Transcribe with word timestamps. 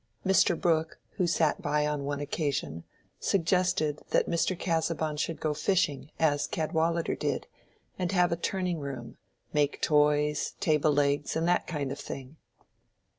Mr. 0.25 0.59
Brooke, 0.59 0.97
who 1.17 1.27
sat 1.27 1.61
by 1.61 1.85
on 1.85 2.05
one 2.05 2.19
occasion, 2.19 2.85
suggested 3.19 4.01
that 4.09 4.27
Mr. 4.27 4.57
Casaubon 4.57 5.15
should 5.15 5.39
go 5.39 5.53
fishing, 5.53 6.09
as 6.19 6.47
Cadwallader 6.47 7.13
did, 7.13 7.45
and 7.99 8.11
have 8.11 8.31
a 8.31 8.35
turning 8.35 8.79
room, 8.79 9.17
make 9.53 9.79
toys, 9.79 10.55
table 10.59 10.91
legs, 10.91 11.35
and 11.35 11.47
that 11.47 11.67
kind 11.67 11.91
of 11.91 11.99
thing. 11.99 12.37